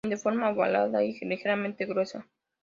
De 0.09 0.17
forma 0.17 0.49
ovalada 0.49 1.03
y 1.03 1.19
ligeramente 1.19 1.85
gruesa. 1.85 2.27